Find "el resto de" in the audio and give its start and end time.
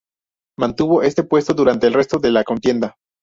1.85-2.31